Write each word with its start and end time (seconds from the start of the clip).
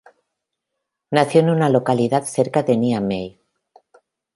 Nació 1.11 1.41
en 1.41 1.51
una 1.51 1.69
localidad 1.69 2.23
cerca 2.23 2.63
de 2.63 2.75
Niamey. 2.75 3.39